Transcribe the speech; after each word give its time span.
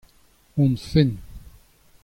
hon 0.55 0.73
fenn. 0.89 1.13